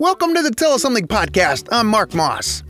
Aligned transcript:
Welcome 0.00 0.32
to 0.34 0.42
the 0.42 0.52
Tell 0.52 0.74
Us 0.74 0.82
Something 0.82 1.08
podcast. 1.08 1.66
I'm 1.72 1.88
Mark 1.88 2.14
Moss. 2.14 2.62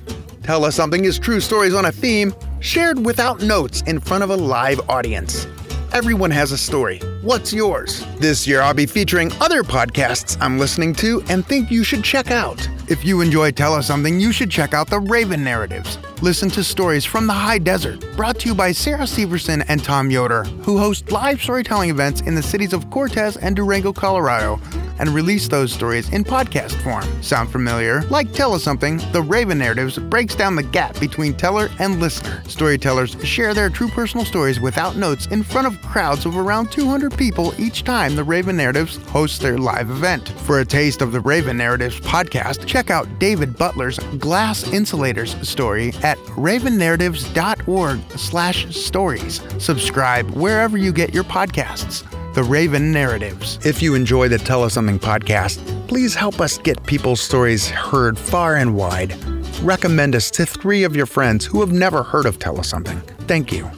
Tell 0.43 0.65
Us 0.65 0.77
Something 0.77 1.05
is 1.05 1.19
true 1.19 1.41
stories 1.41 1.75
on 1.75 1.85
a 1.85 1.93
theme 1.93 2.35
shared 2.61 3.05
without 3.05 3.43
notes 3.43 3.83
in 3.83 4.01
front 4.01 4.25
of 4.25 4.31
a 4.31 4.37
live 4.37 4.81
audience. 4.89 5.47
Everyone 5.93 6.31
has 6.31 6.53
a 6.53 6.57
story. 6.57 7.01
What's 7.21 7.53
yours? 7.53 8.03
This 8.17 8.47
year, 8.47 8.63
I'll 8.63 8.73
be 8.73 8.87
featuring 8.87 9.31
other 9.43 9.63
podcasts 9.63 10.39
I'm 10.41 10.59
listening 10.59 10.95
to 10.95 11.23
and 11.29 11.45
think 11.45 11.71
you 11.71 11.85
should 11.85 12.03
check 12.03 12.31
out. 12.31 12.67
If 12.89 13.05
you 13.05 13.21
enjoy 13.21 13.51
Tell 13.51 13.75
Us 13.75 13.87
Something, 13.87 14.19
you 14.19 14.33
should 14.33 14.51
check 14.51 14.73
out 14.73 14.89
the 14.89 14.99
Raven 14.99 15.45
Narratives. 15.45 15.99
Listen 16.23 16.49
to 16.51 16.65
stories 16.65 17.05
from 17.05 17.27
the 17.27 17.35
high 17.35 17.59
desert, 17.59 18.05
brought 18.17 18.39
to 18.41 18.49
you 18.49 18.55
by 18.55 18.73
Sarah 18.73 19.07
Severson 19.07 19.63
and 19.69 19.85
Tom 19.85 20.11
Yoder, 20.11 20.45
who 20.63 20.79
host 20.79 21.13
live 21.13 21.41
storytelling 21.41 21.91
events 21.91 22.23
in 22.23 22.35
the 22.35 22.43
cities 22.43 22.73
of 22.73 22.89
Cortez 22.89 23.37
and 23.37 23.55
Durango, 23.55 23.93
Colorado, 23.93 24.59
and 24.99 25.11
release 25.11 25.49
those 25.49 25.73
stories 25.73 26.13
in 26.13 26.25
podcast 26.25 26.73
form. 26.83 27.05
Sound 27.23 27.51
familiar? 27.51 28.03
Like 28.11 28.33
Tell 28.33 28.53
Us 28.53 28.65
Something, 28.65 29.01
the 29.13 29.23
Raven 29.23 29.59
Narratives 29.59 29.99
breaks 29.99 30.35
down 30.35 30.57
the 30.57 30.63
gap 30.63 30.99
between 30.99 31.35
teller 31.35 31.69
and 31.79 32.01
listener. 32.01 32.43
Storytellers 32.49 33.17
share 33.25 33.55
their 33.55 33.71
true 33.71 33.89
personal 33.89 34.27
stories 34.27 34.61
without 34.61 34.97
notes 34.97 35.27
in 35.27 35.43
front 35.43 35.67
of 35.67 35.81
crowds 35.83 36.27
of 36.27 36.37
around 36.37 36.73
200 36.73 37.17
people 37.17 37.55
each 37.59 37.85
time 37.85 38.17
the 38.17 38.25
Raven 38.25 38.57
Narratives 38.57 38.97
hosts 39.09 39.39
their 39.39 39.59
live 39.59 39.91
event. 39.91 40.31
For 40.31 40.61
a 40.61 40.65
taste 40.65 41.01
of 41.01 41.13
the 41.13 41.21
Raven 41.21 41.59
Narratives 41.59 42.01
podcast, 42.01 42.67
check 42.67 42.78
out 42.87 43.19
David 43.19 43.57
Butler's 43.59 43.99
Glass 44.19 44.73
Insulators 44.73 45.37
story 45.47 45.89
at 46.03 46.17
ravennarratives.org 46.37 48.01
slash 48.19 48.75
stories. 48.75 49.41
Subscribe 49.59 50.31
wherever 50.31 50.79
you 50.79 50.93
get 50.93 51.13
your 51.13 51.25
podcasts. 51.25 52.05
The 52.35 52.45
Raven 52.45 52.93
Narratives. 52.93 53.59
If 53.67 53.83
you 53.83 53.97
enjoy 53.97 54.29
the 54.29 54.39
Tell 54.39 54.63
Us 54.63 54.75
Something 54.75 55.01
podcast, 55.01 55.89
please 55.89 56.15
help 56.15 56.41
us 56.41 56.59
get 56.59 56.81
people's 56.87 57.21
stories 57.21 57.69
heard 57.69 58.17
far 58.17 58.57
and 58.57 58.77
wide. 58.77 59.17
Recommend 59.61 60.15
us 60.15 60.31
to 60.33 60.47
three 60.47 60.85
of 60.85 60.95
your 60.95 61.07
friends 61.07 61.45
who 61.45 61.61
have 61.61 61.73
never 61.73 62.05
heard 62.05 62.27
of 62.27 62.39
Tell 62.39 62.61
Us 62.61 62.69
Something. 62.69 63.01
Thank 63.27 63.51
you. 63.51 63.69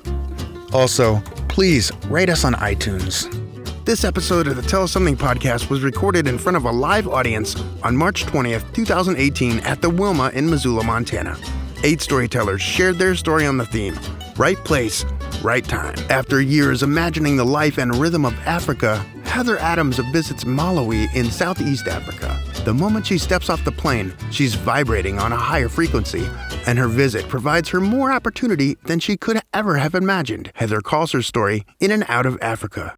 Also, 0.75 1.23
please 1.49 1.91
rate 2.09 2.29
us 2.29 2.45
on 2.45 2.53
iTunes. 2.55 3.40
This 3.85 4.05
episode 4.05 4.47
of 4.47 4.57
the 4.57 4.63
Tell 4.63 4.83
Us 4.83 4.93
Something 4.93 5.17
podcast 5.17 5.71
was 5.71 5.83
recorded 5.83 6.29
in 6.29 6.39
front 6.39 6.57
of 6.57 6.65
a 6.65 6.71
live 6.71 7.09
audience 7.09 7.57
on 7.83 7.97
March 7.97 8.25
20th, 8.27 8.73
2018, 8.75 9.59
at 9.61 9.81
the 9.81 9.89
Wilma 9.91 10.31
in 10.35 10.49
Missoula, 10.49 10.85
Montana. 10.85 11.37
Eight 11.83 12.01
storytellers 12.01 12.61
shared 12.61 12.99
their 12.99 13.15
story 13.17 13.47
on 13.47 13.57
the 13.57 13.65
theme 13.65 13.99
Right 14.37 14.59
Place, 14.59 15.05
Right 15.43 15.65
Time. 15.65 15.95
After 16.11 16.41
years 16.41 16.83
imagining 16.83 17.37
the 17.37 17.45
life 17.45 17.79
and 17.79 17.97
rhythm 17.97 18.25
of 18.25 18.35
Africa, 18.41 18.99
Heather 19.25 19.59
Adams 19.59 19.99
visits 20.13 20.45
Malawi 20.45 21.13
in 21.15 21.31
Southeast 21.31 21.89
Africa. 21.89 22.39
The 22.65 22.75
moment 22.75 23.07
she 23.07 23.17
steps 23.19 23.49
off 23.49 23.65
the 23.65 23.73
plane, 23.73 24.13
she's 24.31 24.55
vibrating 24.55 25.19
on 25.19 25.33
a 25.33 25.37
higher 25.37 25.69
frequency, 25.69 26.29
and 26.67 26.79
her 26.79 26.89
visit 26.89 27.29
provides 27.29 27.71
her 27.71 27.81
more 27.81 28.13
opportunity 28.13 28.77
than 28.85 29.01
she 29.01 29.17
could 29.17 29.41
ever 29.55 29.77
have 29.79 29.95
imagined. 29.95 30.53
Heather 30.55 30.81
calls 30.81 31.13
her 31.13 31.23
story 31.23 31.65
In 31.81 31.91
and 31.91 32.05
Out 32.09 32.27
of 32.27 32.39
Africa. 32.43 32.95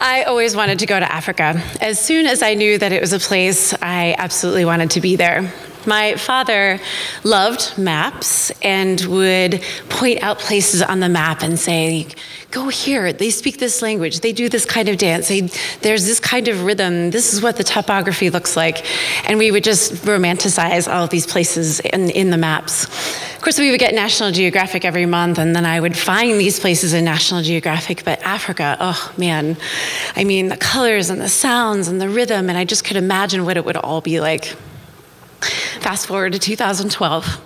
I 0.00 0.22
always 0.24 0.54
wanted 0.54 0.78
to 0.80 0.86
go 0.86 0.98
to 0.98 1.12
Africa. 1.12 1.60
As 1.80 2.00
soon 2.00 2.26
as 2.26 2.40
I 2.40 2.54
knew 2.54 2.78
that 2.78 2.92
it 2.92 3.00
was 3.00 3.12
a 3.12 3.18
place, 3.18 3.74
I 3.82 4.14
absolutely 4.16 4.64
wanted 4.64 4.92
to 4.92 5.00
be 5.00 5.16
there. 5.16 5.52
My 5.88 6.16
father 6.16 6.80
loved 7.24 7.78
maps 7.78 8.50
and 8.60 9.00
would 9.06 9.62
point 9.88 10.22
out 10.22 10.38
places 10.38 10.82
on 10.82 11.00
the 11.00 11.08
map 11.08 11.42
and 11.42 11.58
say, 11.58 12.06
Go 12.50 12.68
here. 12.68 13.12
They 13.12 13.28
speak 13.28 13.58
this 13.58 13.82
language. 13.82 14.20
They 14.20 14.32
do 14.32 14.48
this 14.48 14.64
kind 14.64 14.88
of 14.88 14.96
dance. 14.96 15.28
They, 15.28 15.42
there's 15.82 16.06
this 16.06 16.18
kind 16.18 16.48
of 16.48 16.64
rhythm. 16.64 17.10
This 17.10 17.34
is 17.34 17.42
what 17.42 17.56
the 17.56 17.64
topography 17.64 18.30
looks 18.30 18.56
like. 18.56 18.86
And 19.28 19.38
we 19.38 19.50
would 19.50 19.64
just 19.64 19.92
romanticize 20.04 20.90
all 20.90 21.04
of 21.04 21.10
these 21.10 21.26
places 21.26 21.80
in, 21.80 22.08
in 22.10 22.30
the 22.30 22.38
maps. 22.38 22.84
Of 23.36 23.42
course, 23.42 23.58
we 23.58 23.70
would 23.70 23.80
get 23.80 23.94
National 23.94 24.30
Geographic 24.30 24.84
every 24.84 25.04
month, 25.06 25.38
and 25.38 25.54
then 25.54 25.66
I 25.66 25.78
would 25.78 25.96
find 25.96 26.40
these 26.40 26.58
places 26.58 26.92
in 26.94 27.04
National 27.04 27.42
Geographic. 27.42 28.02
But 28.04 28.20
Africa, 28.22 28.76
oh 28.80 29.12
man, 29.16 29.56
I 30.16 30.24
mean, 30.24 30.48
the 30.48 30.56
colors 30.56 31.10
and 31.10 31.20
the 31.20 31.28
sounds 31.28 31.88
and 31.88 32.00
the 32.00 32.08
rhythm, 32.08 32.48
and 32.48 32.58
I 32.58 32.64
just 32.64 32.84
could 32.84 32.96
imagine 32.96 33.44
what 33.44 33.56
it 33.56 33.64
would 33.64 33.76
all 33.76 34.00
be 34.00 34.20
like. 34.20 34.56
Fast 35.80 36.06
forward 36.06 36.32
to 36.32 36.38
2012. 36.38 37.40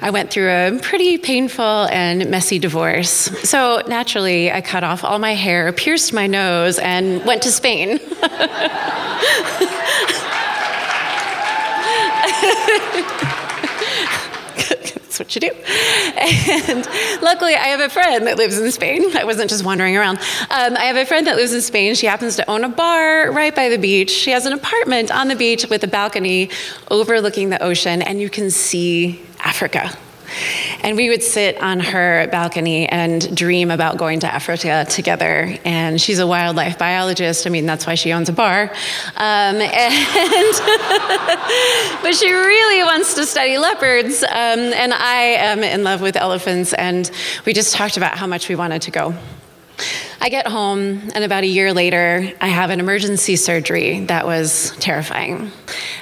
I 0.00 0.10
went 0.10 0.30
through 0.30 0.50
a 0.50 0.78
pretty 0.82 1.18
painful 1.18 1.86
and 1.90 2.30
messy 2.30 2.58
divorce. 2.58 3.08
So 3.48 3.82
naturally, 3.86 4.50
I 4.50 4.60
cut 4.60 4.84
off 4.84 5.04
all 5.04 5.18
my 5.18 5.34
hair, 5.34 5.72
pierced 5.72 6.12
my 6.12 6.26
nose, 6.26 6.78
and 6.78 7.24
went 7.24 7.42
to 7.42 7.50
Spain. 7.50 8.00
That's 15.14 15.20
what 15.20 15.34
you 15.36 15.48
do. 15.48 15.54
And 16.66 16.86
luckily, 17.22 17.54
I 17.54 17.68
have 17.68 17.78
a 17.78 17.88
friend 17.88 18.26
that 18.26 18.36
lives 18.36 18.58
in 18.58 18.70
Spain. 18.72 19.16
I 19.16 19.24
wasn't 19.24 19.48
just 19.48 19.64
wandering 19.64 19.96
around. 19.96 20.18
Um, 20.50 20.76
I 20.76 20.86
have 20.86 20.96
a 20.96 21.06
friend 21.06 21.26
that 21.28 21.36
lives 21.36 21.52
in 21.52 21.60
Spain. 21.60 21.94
She 21.94 22.06
happens 22.06 22.34
to 22.36 22.50
own 22.50 22.64
a 22.64 22.68
bar 22.68 23.30
right 23.30 23.54
by 23.54 23.68
the 23.68 23.78
beach. 23.78 24.10
She 24.10 24.32
has 24.32 24.44
an 24.44 24.52
apartment 24.52 25.14
on 25.14 25.28
the 25.28 25.36
beach 25.36 25.66
with 25.70 25.84
a 25.84 25.86
balcony 25.86 26.50
overlooking 26.90 27.50
the 27.50 27.62
ocean, 27.62 28.02
and 28.02 28.20
you 28.20 28.28
can 28.28 28.50
see 28.50 29.20
Africa. 29.38 29.96
And 30.82 30.96
we 30.96 31.08
would 31.08 31.22
sit 31.22 31.60
on 31.62 31.80
her 31.80 32.28
balcony 32.30 32.88
and 32.88 33.36
dream 33.36 33.70
about 33.70 33.96
going 33.96 34.20
to 34.20 34.32
Africa 34.32 34.86
together. 34.88 35.56
And 35.64 36.00
she's 36.00 36.18
a 36.18 36.26
wildlife 36.26 36.78
biologist. 36.78 37.46
I 37.46 37.50
mean, 37.50 37.66
that's 37.66 37.86
why 37.86 37.94
she 37.94 38.12
owns 38.12 38.28
a 38.28 38.32
bar. 38.32 38.70
Um, 39.16 39.16
and 39.16 39.62
but 42.02 42.14
she 42.14 42.32
really 42.32 42.82
wants 42.84 43.14
to 43.14 43.26
study 43.26 43.58
leopards. 43.58 44.22
Um, 44.22 44.30
and 44.30 44.92
I 44.92 45.36
am 45.38 45.62
in 45.62 45.84
love 45.84 46.00
with 46.00 46.16
elephants. 46.16 46.72
And 46.72 47.10
we 47.46 47.52
just 47.52 47.74
talked 47.74 47.96
about 47.96 48.16
how 48.16 48.26
much 48.26 48.48
we 48.48 48.56
wanted 48.56 48.82
to 48.82 48.90
go. 48.90 49.14
I 50.24 50.30
get 50.30 50.46
home, 50.46 51.10
and 51.14 51.22
about 51.22 51.44
a 51.44 51.46
year 51.46 51.74
later, 51.74 52.32
I 52.40 52.48
have 52.48 52.70
an 52.70 52.80
emergency 52.80 53.36
surgery 53.36 54.06
that 54.06 54.24
was 54.24 54.74
terrifying. 54.80 55.52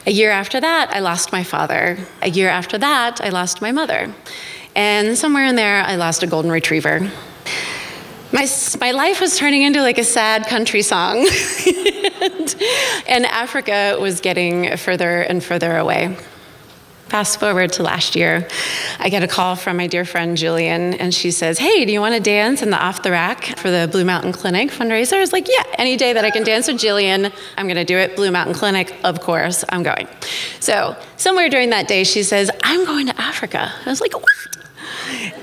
A 0.07 0.13
year 0.13 0.31
after 0.31 0.61
that, 0.61 0.95
I 0.95 1.01
lost 1.01 1.33
my 1.33 1.43
father. 1.43 1.99
A 2.23 2.31
year 2.31 2.49
after 2.49 2.79
that, 2.79 3.21
I 3.21 3.31
lost 3.31 3.61
my 3.61 3.73
mother. 3.73 4.15
And 4.77 5.19
somewhere 5.19 5.47
in 5.47 5.57
there, 5.57 5.83
I 5.83 5.97
lost 5.97 6.23
a 6.23 6.29
golden 6.29 6.53
retriever. 6.53 7.11
My, 8.33 8.47
my 8.79 8.93
life 8.93 9.21
was 9.21 9.37
turning 9.37 9.63
into 9.63 9.83
like 9.83 9.99
a 9.99 10.05
sad 10.05 10.47
country 10.47 10.83
song, 10.83 11.27
and, 12.23 12.57
and 13.09 13.27
Africa 13.27 13.97
was 14.01 14.21
getting 14.21 14.77
further 14.77 15.23
and 15.23 15.43
further 15.43 15.77
away. 15.77 16.17
Fast 17.13 17.41
forward 17.41 17.71
to 17.75 17.83
last 17.83 18.17
year, 18.17 18.49
I 18.99 19.11
get 19.11 19.23
a 19.23 19.29
call 19.29 19.55
from 19.55 19.77
my 19.77 19.87
dear 19.87 20.07
friend 20.07 20.35
Julian, 20.35 20.95
and 20.95 21.13
she 21.13 21.31
says, 21.31 21.59
Hey, 21.59 21.85
do 21.85 21.93
you 21.93 22.01
want 22.01 22.15
to 22.15 22.23
dance 22.23 22.63
in 22.63 22.71
the 22.71 22.83
Off 22.83 23.03
the 23.03 23.11
Rack 23.11 23.59
for 23.59 23.71
the 23.71 23.87
Blue 23.93 24.07
Mountain 24.07 24.33
Clinic 24.33 24.71
fundraiser? 24.71 25.19
I 25.19 25.21
was 25.21 25.31
like, 25.31 25.47
Yeah, 25.47 25.63
any 25.77 25.99
day 25.99 26.15
that 26.15 26.25
I 26.25 26.31
can 26.31 26.43
dance 26.43 26.69
with 26.69 26.79
Julian, 26.79 27.31
I'm 27.59 27.67
going 27.67 27.77
to 27.77 27.85
do 27.85 27.99
it. 27.99 28.17
Blue 28.17 28.31
Mountain 28.31 28.55
Clinic, 28.55 28.97
of 29.05 29.21
course, 29.21 29.63
I'm 29.69 29.83
going. 29.83 30.09
So, 30.61 30.97
somewhere 31.19 31.51
during 31.51 31.69
that 31.69 31.87
day, 31.87 32.05
she 32.05 32.23
says, 32.23 32.51
I'm 32.63 32.87
going 32.87 33.09
to 33.09 33.21
Africa. 33.21 33.71
I 33.85 33.91
was 33.91 34.01
like, 34.01 34.15
What? 34.15 34.25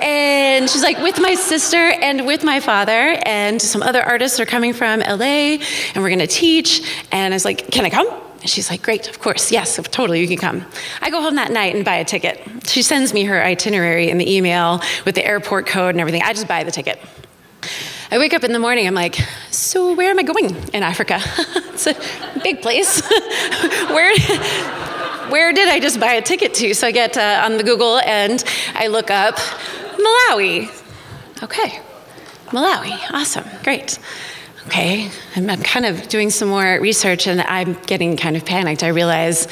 And 0.02 0.68
she's 0.68 0.82
like, 0.82 0.98
with 0.98 1.20
my 1.22 1.36
sister 1.36 1.78
and 1.78 2.26
with 2.26 2.44
my 2.44 2.62
father, 2.62 3.16
and 3.28 3.62
some 3.62 3.84
other 3.84 4.02
artists 4.02 4.40
are 4.40 4.48
coming 4.48 4.74
from 4.74 5.02
LA, 5.02 5.60
and 5.94 5.98
we're 5.98 6.10
gonna 6.10 6.26
teach. 6.26 6.82
And 7.12 7.32
I 7.32 7.36
was 7.36 7.46
like, 7.46 7.70
Can 7.70 7.86
I 7.86 7.92
come? 7.92 8.29
And 8.42 8.50
she's 8.50 8.70
like, 8.70 8.82
Great, 8.82 9.08
of 9.10 9.20
course, 9.20 9.52
yes, 9.52 9.80
totally, 9.92 10.22
you 10.22 10.28
can 10.28 10.38
come. 10.38 10.66
I 11.02 11.10
go 11.10 11.22
home 11.22 11.36
that 11.36 11.52
night 11.52 11.76
and 11.76 11.84
buy 11.84 11.96
a 11.96 12.06
ticket. 12.06 12.42
She 12.66 12.82
sends 12.82 13.14
me 13.14 13.26
her 13.26 13.44
itinerary 13.44 14.10
in 14.10 14.18
the 14.18 14.34
email 14.34 14.82
with 15.06 15.16
the 15.16 15.26
airport 15.26 15.68
code 15.68 15.96
and 15.96 16.00
everything. 16.00 16.22
I 16.24 16.34
just 16.34 16.48
buy 16.48 16.64
the 16.64 16.72
ticket. 16.72 17.00
I 18.12 18.18
wake 18.18 18.34
up 18.34 18.44
in 18.44 18.54
the 18.54 18.60
morning, 18.60 18.88
I'm 18.88 18.96
like, 18.96 19.18
So 19.52 19.94
where 19.94 20.10
am 20.10 20.20
I 20.20 20.24
going 20.24 20.56
in 20.74 20.84
Africa? 20.84 21.20
it's 21.74 21.88
a 21.88 21.96
big 22.42 22.62
place. 22.62 23.02
where? 23.90 24.18
Where 25.30 25.54
did 25.54 25.70
I 25.70 25.80
just 25.80 26.00
buy 26.00 26.14
a 26.14 26.24
ticket 26.24 26.56
to? 26.56 26.74
So 26.74 26.88
I 26.88 26.92
get 26.92 27.16
uh, 27.16 27.44
on 27.46 27.58
the 27.58 27.64
Google 27.64 28.00
and 28.00 28.44
I 28.74 28.88
look 28.88 29.12
up 29.12 29.36
Malawi. 29.36 30.70
Okay, 31.44 31.82
Malawi, 32.48 32.98
awesome, 33.12 33.46
great 33.64 34.00
okay, 34.70 35.10
I'm, 35.36 35.50
I'm, 35.50 35.64
kind 35.64 35.84
of 35.84 36.08
doing 36.10 36.30
some 36.30 36.48
more 36.48 36.80
research 36.80 37.26
and 37.26 37.42
I'm 37.42 37.74
getting 37.88 38.16
kind 38.16 38.38
of 38.38 38.46
panicked. 38.46 38.84
I 38.84 38.90
realize 38.90 39.48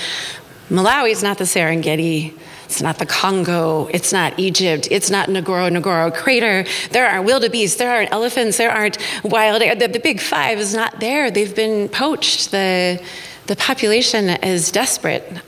Malawi 0.69 1.09
is 1.09 1.23
not 1.23 1.39
the 1.39 1.43
Serengeti. 1.45 2.37
It's 2.65 2.83
not 2.83 2.99
the 2.99 3.07
Congo. 3.07 3.87
It's 3.87 4.13
not 4.13 4.37
Egypt. 4.37 4.87
It's 4.91 5.09
not 5.09 5.27
Ngorongoro 5.27 6.13
Crater. 6.13 6.65
There 6.91 7.07
aren't 7.07 7.25
wildebeest. 7.25 7.79
There 7.79 7.91
aren't 7.91 8.11
elephants. 8.11 8.57
There 8.57 8.69
aren't 8.69 8.99
wild. 9.23 9.59
The, 9.59 9.87
the 9.87 9.99
big 9.99 10.21
five 10.21 10.59
is 10.59 10.75
not 10.75 10.99
there. 10.99 11.31
They've 11.31 11.55
been 11.55 11.89
poached. 11.89 12.51
The, 12.51 13.01
the 13.47 13.55
population 13.55 14.29
is 14.29 14.71
desperate. 14.71 15.41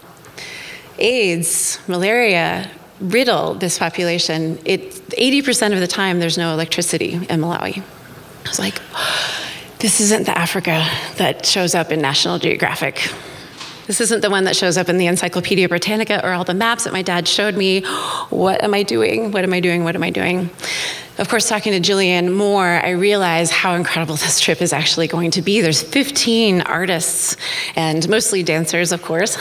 AIDS, 0.97 1.79
malaria, 1.87 2.71
riddle 2.99 3.53
this 3.53 3.77
population. 3.77 4.57
It, 4.65 4.93
80% 5.09 5.73
of 5.73 5.79
the 5.79 5.87
time, 5.87 6.19
there's 6.19 6.39
no 6.39 6.53
electricity 6.53 7.13
in 7.13 7.39
Malawi. 7.39 7.83
I 8.45 8.49
was 8.49 8.57
like, 8.57 8.81
this 9.79 10.01
isn't 10.01 10.25
the 10.25 10.37
Africa 10.37 10.85
that 11.17 11.45
shows 11.45 11.73
up 11.73 11.91
in 11.91 12.01
National 12.01 12.37
Geographic. 12.37 13.11
This 13.87 14.01
isn't 14.01 14.21
the 14.21 14.29
one 14.29 14.43
that 14.43 14.55
shows 14.55 14.77
up 14.77 14.87
in 14.89 14.97
the 14.97 15.07
Encyclopedia 15.07 15.67
Britannica 15.67 16.23
or 16.23 16.33
all 16.33 16.43
the 16.43 16.53
maps 16.53 16.83
that 16.83 16.93
my 16.93 17.01
dad 17.01 17.27
showed 17.27 17.55
me. 17.55 17.81
What 18.29 18.63
am 18.63 18.73
I 18.73 18.83
doing? 18.83 19.31
What 19.31 19.43
am 19.43 19.53
I 19.53 19.61
doing? 19.61 19.83
What 19.83 19.95
am 19.95 20.03
I 20.03 20.11
doing? 20.11 20.49
Of 21.17 21.27
course, 21.27 21.49
talking 21.49 21.73
to 21.73 21.79
Jillian 21.79 22.35
more, 22.35 22.65
I 22.67 22.91
realize 22.91 23.51
how 23.51 23.73
incredible 23.73 24.15
this 24.15 24.39
trip 24.39 24.61
is 24.61 24.73
actually 24.73 25.07
going 25.07 25.31
to 25.31 25.41
be. 25.41 25.61
There's 25.61 25.81
15 25.81 26.61
artists 26.61 27.35
and 27.75 28.07
mostly 28.07 28.43
dancers, 28.43 28.91
of 28.91 29.01
course. 29.01 29.37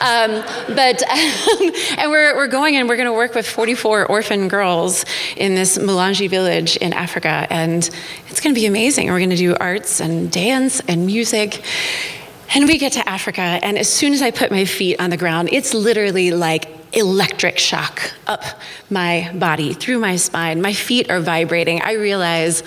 Um, 0.00 0.44
but 0.74 1.02
and 1.98 2.10
we're, 2.10 2.34
we're 2.36 2.46
going 2.46 2.76
and 2.76 2.88
we're 2.88 2.96
going 2.96 3.06
to 3.06 3.12
work 3.12 3.34
with 3.34 3.46
44 3.46 4.06
orphan 4.06 4.48
girls 4.48 5.04
in 5.36 5.54
this 5.54 5.78
Mulanje 5.78 6.28
village 6.28 6.76
in 6.76 6.92
Africa, 6.92 7.46
and 7.50 7.88
it's 8.28 8.40
going 8.40 8.54
to 8.54 8.60
be 8.60 8.66
amazing. 8.66 9.08
We're 9.08 9.18
going 9.18 9.30
to 9.30 9.36
do 9.36 9.54
arts 9.56 10.00
and 10.00 10.30
dance 10.30 10.80
and 10.88 11.06
music. 11.06 11.62
And 12.54 12.68
we 12.68 12.78
get 12.78 12.92
to 12.92 13.08
Africa, 13.08 13.40
and 13.40 13.76
as 13.76 13.88
soon 13.88 14.12
as 14.12 14.22
I 14.22 14.30
put 14.30 14.50
my 14.50 14.64
feet 14.64 15.00
on 15.00 15.10
the 15.10 15.16
ground, 15.16 15.48
it's 15.50 15.74
literally 15.74 16.30
like 16.30 16.68
electric 16.92 17.58
shock 17.58 18.12
up 18.26 18.42
my 18.90 19.32
body, 19.34 19.72
through 19.72 19.98
my 19.98 20.16
spine. 20.16 20.62
My 20.62 20.72
feet 20.72 21.10
are 21.10 21.20
vibrating. 21.20 21.82
I 21.82 21.94
realize 21.94 22.62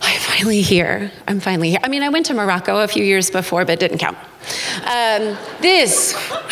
I'm 0.00 0.20
finally 0.20 0.62
here. 0.62 1.12
I'm 1.28 1.40
finally 1.40 1.70
here. 1.70 1.80
I 1.82 1.88
mean, 1.88 2.02
I 2.02 2.08
went 2.08 2.26
to 2.26 2.34
Morocco 2.34 2.78
a 2.78 2.88
few 2.88 3.04
years 3.04 3.30
before, 3.30 3.64
but 3.64 3.72
it 3.72 3.80
didn't 3.80 3.98
count. 3.98 4.16
Um, 4.84 5.36
this, 5.60 6.12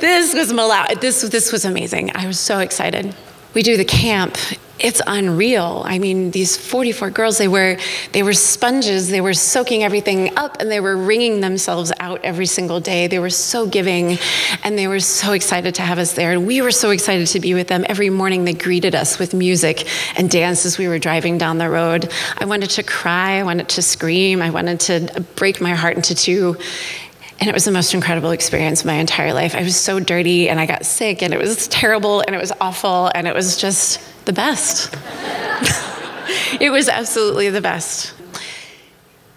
this 0.00 0.34
was 0.34 0.52
Malawi. 0.52 1.00
This, 1.00 1.22
this 1.22 1.52
was 1.52 1.64
amazing. 1.64 2.10
I 2.14 2.26
was 2.26 2.38
so 2.38 2.58
excited. 2.58 3.14
We 3.54 3.62
do 3.62 3.76
the 3.76 3.84
camp 3.84 4.36
it's 4.80 5.02
unreal. 5.06 5.82
I 5.84 5.98
mean, 5.98 6.30
these 6.30 6.56
44 6.56 7.10
girls, 7.10 7.38
they 7.38 7.48
were, 7.48 7.76
they 8.12 8.22
were 8.22 8.32
sponges. 8.32 9.08
They 9.08 9.20
were 9.20 9.34
soaking 9.34 9.82
everything 9.82 10.36
up 10.36 10.60
and 10.60 10.70
they 10.70 10.80
were 10.80 10.96
wringing 10.96 11.40
themselves 11.40 11.92
out 12.00 12.24
every 12.24 12.46
single 12.46 12.80
day. 12.80 13.06
They 13.06 13.18
were 13.18 13.30
so 13.30 13.66
giving 13.66 14.18
and 14.64 14.78
they 14.78 14.88
were 14.88 15.00
so 15.00 15.32
excited 15.32 15.74
to 15.76 15.82
have 15.82 15.98
us 15.98 16.14
there. 16.14 16.32
And 16.32 16.46
we 16.46 16.62
were 16.62 16.70
so 16.70 16.90
excited 16.90 17.26
to 17.28 17.40
be 17.40 17.54
with 17.54 17.68
them. 17.68 17.84
Every 17.88 18.10
morning 18.10 18.44
they 18.44 18.54
greeted 18.54 18.94
us 18.94 19.18
with 19.18 19.34
music 19.34 19.86
and 20.18 20.30
dance 20.30 20.64
as 20.64 20.78
we 20.78 20.88
were 20.88 20.98
driving 20.98 21.38
down 21.38 21.58
the 21.58 21.68
road. 21.68 22.10
I 22.38 22.46
wanted 22.46 22.70
to 22.70 22.82
cry. 22.82 23.38
I 23.38 23.42
wanted 23.42 23.68
to 23.70 23.82
scream. 23.82 24.42
I 24.42 24.50
wanted 24.50 24.80
to 24.80 25.24
break 25.36 25.60
my 25.60 25.74
heart 25.74 25.96
into 25.96 26.14
two. 26.14 26.56
And 27.40 27.48
it 27.48 27.54
was 27.54 27.64
the 27.64 27.72
most 27.72 27.94
incredible 27.94 28.32
experience 28.32 28.80
of 28.80 28.86
my 28.86 28.94
entire 28.94 29.32
life. 29.32 29.54
I 29.54 29.62
was 29.62 29.74
so 29.74 29.98
dirty 29.98 30.50
and 30.50 30.60
I 30.60 30.66
got 30.66 30.84
sick 30.84 31.22
and 31.22 31.32
it 31.32 31.38
was 31.38 31.68
terrible 31.68 32.20
and 32.20 32.36
it 32.36 32.38
was 32.38 32.52
awful 32.60 33.10
and 33.14 33.26
it 33.26 33.34
was 33.34 33.56
just 33.56 33.98
the 34.26 34.32
best. 34.32 34.94
it 36.60 36.70
was 36.70 36.88
absolutely 36.88 37.48
the 37.48 37.62
best. 37.62 38.12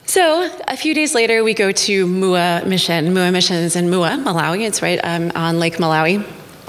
So 0.06 0.52
a 0.68 0.76
few 0.76 0.94
days 0.94 1.16
later, 1.16 1.44
we 1.44 1.54
go 1.54 1.72
to 1.72 2.06
Mua 2.06 2.64
Mission. 2.66 3.14
Mua 3.14 3.32
Mission 3.32 3.56
is 3.56 3.76
in 3.78 3.90
Mua, 3.90 4.18
Malawi. 4.18 4.68
It's 4.68 4.82
right 4.82 5.00
um, 5.02 5.32
on 5.34 5.60
Lake 5.60 5.78
Malawi. 5.78 6.24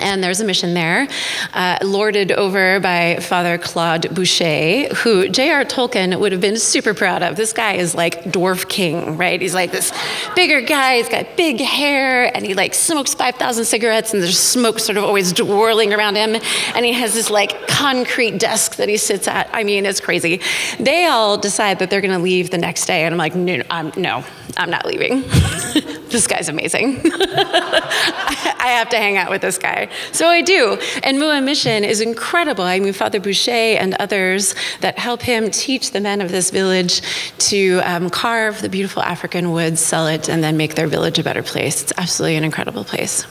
And 0.05 0.23
there's 0.23 0.41
a 0.41 0.45
mission 0.45 0.75
there, 0.75 1.09
uh, 1.55 1.79
lorded 1.83 2.31
over 2.31 2.79
by 2.79 3.17
Father 3.23 3.57
Claude 3.57 4.15
Boucher, 4.15 4.95
who 4.97 5.31
J.R. 5.31 5.65
Tolkien 5.65 6.21
would 6.21 6.31
have 6.31 6.43
been 6.43 6.59
super 6.59 6.93
proud 6.93 7.23
of. 7.23 7.37
This 7.37 7.55
guy 7.55 7.73
is 7.77 7.95
like 7.95 8.23
dwarf 8.25 8.69
king, 8.69 9.17
right? 9.17 9.41
He's 9.41 9.55
like 9.55 9.73
this 9.73 9.93
bigger 10.37 10.61
guy. 10.61 10.99
He's 10.99 11.09
got 11.09 11.39
big 11.39 11.59
hair, 11.59 12.25
and 12.37 12.45
he 12.45 12.53
like 12.53 12.75
smokes 12.75 13.15
5,000 13.15 13.65
cigarettes, 13.65 14.13
and 14.13 14.23
there's 14.23 14.39
smoke 14.39 14.79
sort 14.79 14.99
of 14.99 15.05
always 15.05 15.33
whirling 15.41 15.95
around 15.95 16.17
him. 16.17 16.37
And 16.75 16.85
he 16.85 16.93
has 16.93 17.15
this 17.15 17.31
like 17.31 17.67
concrete 17.67 18.39
desk 18.39 18.77
that 18.77 18.91
he 18.91 18.99
sits 18.99 19.27
at. 19.27 19.49
I 19.55 19.65
mean, 19.65 19.87
it's 19.87 20.01
crazy. 20.01 20.43
They 20.79 21.07
all 21.07 21.39
decide 21.39 21.79
that 21.79 21.89
they're 21.89 22.03
going 22.03 22.13
to 22.13 22.23
leave 22.23 22.51
the 22.51 22.59
next 22.59 22.85
day, 22.85 23.05
and 23.05 23.15
I'm 23.15 23.19
like, 23.19 23.35
no, 23.35 23.63
I'm, 23.71 23.91
no, 23.97 24.23
I'm 24.59 24.69
not 24.69 24.85
leaving. 24.85 25.25
this 26.15 26.29
guy's 26.29 26.49
amazing. 26.49 27.01
I 27.05 28.77
have 28.79 28.89
to 28.91 28.97
hang 28.97 29.17
out 29.17 29.31
with 29.31 29.43
this 29.43 29.59
guy. 29.59 29.89
So 30.13 30.29
I 30.29 30.43
do. 30.43 30.79
And 31.03 31.19
Mua 31.19 31.43
Mission 31.43 31.83
is 31.83 32.01
incredible. 32.01 32.65
I 32.65 32.79
mean, 32.79 32.93
Father 32.93 33.19
Boucher 33.19 33.51
and 33.51 33.95
others 33.95 34.55
that 34.81 34.97
help 34.97 35.23
him 35.23 35.51
teach 35.51 35.91
the 35.91 36.01
men 36.01 36.21
of 36.21 36.31
this 36.31 36.51
village 36.51 37.03
to 37.51 37.81
um, 37.85 38.11
carve 38.11 38.63
the 38.63 38.69
beautiful 38.69 39.03
African 39.03 39.51
wood, 39.51 39.77
sell 39.77 40.07
it, 40.07 40.29
and 40.29 40.43
then 40.43 40.57
make 40.57 40.77
their 40.77 40.87
village 40.87 41.19
a 41.19 41.25
better 41.25 41.43
place. 41.43 41.83
It's 41.83 41.93
absolutely 41.99 42.37
an 42.37 42.45
incredible 42.45 42.85
place. 42.85 43.27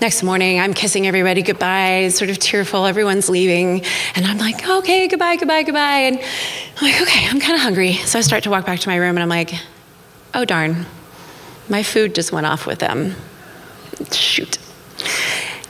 Next 0.00 0.22
morning, 0.22 0.60
I'm 0.60 0.74
kissing 0.74 1.08
everybody 1.08 1.42
goodbye, 1.42 2.08
sort 2.08 2.30
of 2.30 2.38
tearful. 2.38 2.86
Everyone's 2.86 3.28
leaving. 3.28 3.84
And 4.14 4.24
I'm 4.24 4.38
like, 4.38 4.68
okay, 4.68 5.08
goodbye, 5.08 5.36
goodbye, 5.36 5.64
goodbye. 5.64 5.98
And 6.06 6.18
I'm 6.18 6.92
like, 6.92 7.02
okay, 7.02 7.26
I'm 7.28 7.40
kind 7.40 7.54
of 7.54 7.60
hungry. 7.60 7.94
So 7.94 8.20
I 8.20 8.22
start 8.22 8.44
to 8.44 8.50
walk 8.50 8.66
back 8.66 8.78
to 8.80 8.88
my 8.88 8.96
room 8.96 9.16
and 9.16 9.20
I'm 9.20 9.28
like, 9.28 9.52
oh, 10.34 10.44
darn, 10.44 10.86
my 11.72 11.82
food 11.82 12.14
just 12.14 12.30
went 12.30 12.46
off 12.46 12.66
with 12.66 12.78
them. 12.78 13.16
Shoot. 14.12 14.58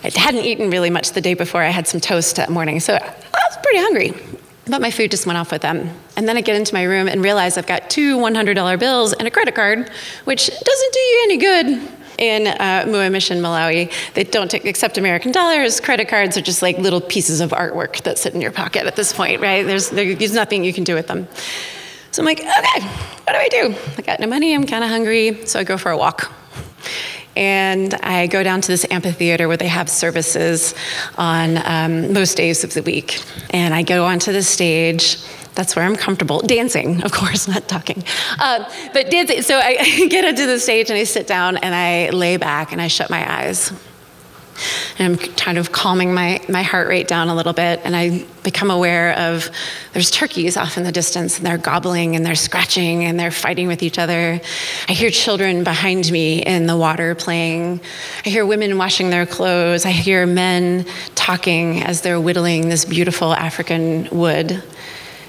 I 0.05 0.11
hadn't 0.15 0.45
eaten 0.45 0.69
really 0.69 0.91
much 0.91 1.13
the 1.13 1.21
day 1.21 1.35
before. 1.35 1.63
I 1.63 1.69
had 1.69 1.87
some 1.87 2.01
toast 2.01 2.37
that 2.37 2.51
morning, 2.51 2.81
so 2.81 2.95
I 2.95 2.99
was 2.99 3.59
pretty 3.63 3.79
hungry. 3.79 4.13
But 4.67 4.81
my 4.81 4.91
food 4.91 5.13
just 5.13 5.27
went 5.27 5.39
off 5.39 5.53
with 5.53 5.63
them. 5.63 5.91
And 6.17 6.29
then 6.29 6.37
I 6.37 6.41
get 6.41 6.57
into 6.57 6.75
my 6.75 6.83
room 6.83 7.07
and 7.09 7.23
realize 7.23 7.57
I've 7.57 7.69
got 7.69 7.89
two 7.89 8.19
$100 8.19 8.79
bills 8.81 9.13
and 9.13 9.29
a 9.29 9.31
credit 9.31 9.55
card, 9.55 9.91
which 10.25 10.49
doesn't 10.49 10.93
do 10.93 10.99
you 10.99 11.21
any 11.25 11.37
good 11.37 11.89
in 12.19 12.47
uh, 12.49 12.85
Mua 12.87 13.11
Mission, 13.11 13.39
Malawi. 13.39 13.93
They 14.15 14.25
don't 14.25 14.53
accept 14.55 14.99
American 14.99 15.31
dollars. 15.31 15.81
Credit 15.81 16.09
cards 16.09 16.37
are 16.37 16.43
just 16.43 16.63
like 16.63 16.79
little 16.79 17.01
pieces 17.01 17.41
of 17.41 17.51
artwork 17.51 18.03
that 18.03 18.19
sit 18.19 18.35
in 18.35 18.41
your 18.41 18.53
pocket 18.53 18.87
at 18.87 18.97
this 18.97 19.13
point, 19.13 19.41
right? 19.41 19.65
There's, 19.65 19.91
there's 19.91 20.35
nothing 20.35 20.65
you 20.65 20.73
can 20.73 20.85
do 20.85 20.95
with 20.95 21.07
them. 21.07 21.29
So 22.13 22.23
I'm 22.23 22.27
like, 22.27 22.41
okay, 22.41 22.87
what 23.25 23.33
do 23.33 23.39
I 23.39 23.49
do? 23.49 23.75
I 23.97 24.03
got 24.03 24.21
no 24.21 24.27
money, 24.27 24.55
I'm 24.55 24.67
kind 24.67 24.85
of 24.85 24.91
hungry, 24.91 25.47
so 25.47 25.59
I 25.59 25.65
go 25.65 25.79
for 25.79 25.91
a 25.91 25.97
walk 25.97 26.31
and 27.37 27.95
I 27.95 28.27
go 28.27 28.43
down 28.43 28.61
to 28.61 28.69
this 28.69 28.85
amphitheater 28.91 29.49
where 29.49 29.57
they 29.57 29.69
have 29.69 29.89
services 29.89 30.75
on 31.17 31.59
um, 31.65 32.13
most 32.13 32.37
days 32.37 32.65
of 32.65 32.75
the 32.75 32.83
week. 32.83 33.23
And 33.51 33.73
I 33.73 33.83
go 33.83 34.05
onto 34.05 34.33
the 34.33 34.43
stage. 34.43 35.17
That's 35.55 35.75
where 35.75 35.85
I'm 35.85 35.97
comfortable. 35.97 36.41
Dancing, 36.41 37.03
of 37.03 37.13
course, 37.13 37.49
not 37.55 37.69
talking. 37.69 38.05
Uh, 38.39 38.71
but 38.93 39.11
dancing. 39.11 39.43
So 39.43 39.59
I 39.59 40.07
get 40.11 40.25
onto 40.25 40.47
the 40.47 40.61
stage 40.61 40.91
and 40.91 40.99
I 40.99 41.05
sit 41.05 41.27
down 41.27 41.57
and 41.57 41.75
I 41.75 42.11
lay 42.11 42.37
back 42.37 42.73
and 42.73 42.81
I 42.81 42.89
shut 42.89 43.09
my 43.09 43.41
eyes. 43.41 43.73
And 44.99 45.13
I'm 45.13 45.35
kind 45.35 45.59
of 45.59 45.73
calming 45.73 46.15
my, 46.15 46.41
my 46.49 46.63
heart 46.63 46.89
rate 46.89 47.09
down 47.09 47.29
a 47.29 47.35
little 47.35 47.53
bit, 47.53 47.81
and 47.85 47.95
I 47.97 48.25
become 48.43 48.71
aware 48.71 49.17
of 49.19 49.49
there's 49.93 50.11
turkeys 50.11 50.57
off 50.57 50.77
in 50.77 50.85
the 50.85 50.93
distance, 50.93 51.39
and 51.39 51.47
they're 51.47 51.59
gobbling 51.59 52.17
and 52.17 52.25
they're 52.27 52.35
scratching 52.35 53.05
and 53.05 53.19
they're 53.19 53.31
fighting 53.31 53.69
with 53.69 53.83
each 53.83 53.99
other. 53.99 54.41
I 54.89 54.93
hear 54.93 55.11
children 55.11 55.65
behind 55.65 56.11
me 56.11 56.43
in 56.43 56.67
the 56.67 56.77
water 56.77 57.15
playing. 57.15 57.81
I 58.25 58.29
hear 58.29 58.45
women 58.45 58.79
washing 58.79 59.11
their 59.11 59.27
clothes. 59.27 59.87
I 59.87 59.91
hear 59.91 60.27
men 60.27 60.87
talking 61.15 61.83
as 61.83 62.01
they're 62.01 62.21
whittling 62.21 62.69
this 62.69 62.85
beautiful 62.85 63.33
African 63.33 64.09
wood. 64.11 64.63